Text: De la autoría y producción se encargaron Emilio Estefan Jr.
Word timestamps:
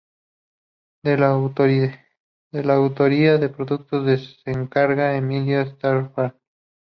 De 1.03 1.15
la 1.15 1.27
autoría 1.29 1.95
y 2.49 3.47
producción 3.49 4.07
se 4.17 4.49
encargaron 4.49 5.17
Emilio 5.17 5.61
Estefan 5.61 6.11
Jr. 6.15 6.35